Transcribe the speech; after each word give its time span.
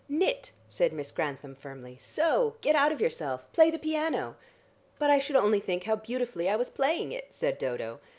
"Knit!" 0.09 0.49
said 0.67 0.93
Miss 0.93 1.11
Grantham 1.11 1.53
firmly. 1.53 1.95
"Sew! 1.99 2.55
Get 2.61 2.75
out 2.75 2.91
of 2.91 2.99
yourself! 2.99 3.41
Play 3.53 3.69
the 3.69 3.77
piano!" 3.77 4.35
"But 4.97 5.11
I 5.11 5.19
should 5.19 5.35
only 5.35 5.59
think 5.59 5.83
how 5.83 5.97
beautifully 5.97 6.49
I 6.49 6.55
was 6.55 6.71
playing 6.71 7.11
it," 7.11 7.27
said 7.31 7.59
Dodo. 7.59 7.99